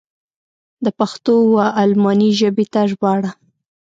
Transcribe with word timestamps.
د 0.85 0.87
پښتو 0.99 1.33
و 1.53 1.57
الماني 1.83 2.29
ژبې 2.39 2.65
ته 2.73 2.81
ژباړه. 2.91 3.31